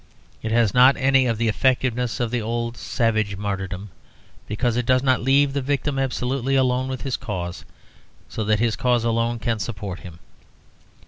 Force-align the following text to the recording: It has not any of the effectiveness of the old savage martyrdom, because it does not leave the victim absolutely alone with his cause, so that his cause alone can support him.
It 0.41 0.51
has 0.51 0.73
not 0.73 0.97
any 0.97 1.27
of 1.27 1.37
the 1.37 1.47
effectiveness 1.47 2.19
of 2.19 2.31
the 2.31 2.41
old 2.41 2.75
savage 2.75 3.37
martyrdom, 3.37 3.91
because 4.47 4.75
it 4.75 4.87
does 4.87 5.03
not 5.03 5.21
leave 5.21 5.53
the 5.53 5.61
victim 5.61 5.99
absolutely 5.99 6.55
alone 6.55 6.87
with 6.87 7.03
his 7.03 7.17
cause, 7.17 7.65
so 8.27 8.43
that 8.45 8.57
his 8.59 8.75
cause 8.75 9.03
alone 9.03 9.37
can 9.37 9.59
support 9.59 9.99
him. 9.99 10.17